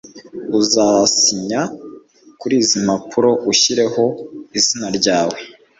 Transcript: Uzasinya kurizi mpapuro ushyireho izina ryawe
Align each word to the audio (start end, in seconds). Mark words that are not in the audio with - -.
Uzasinya 0.59 1.61
kurizi 2.39 2.75
mpapuro 2.85 3.29
ushyireho 3.51 4.03
izina 4.57 4.87
ryawe 4.97 5.37